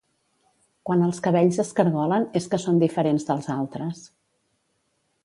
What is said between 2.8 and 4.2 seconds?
diferents dels altres